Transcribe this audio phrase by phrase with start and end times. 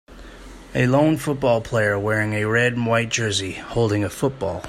[0.73, 4.59] a lone football player wearing a red and white jersay holding a football.